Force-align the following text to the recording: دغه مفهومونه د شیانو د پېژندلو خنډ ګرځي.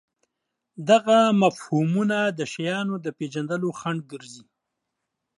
دغه 0.89 1.17
مفهومونه 1.41 2.17
د 2.37 2.39
شیانو 2.53 2.95
د 3.05 3.07
پېژندلو 3.17 3.69
خنډ 3.79 4.01
ګرځي. 4.11 4.45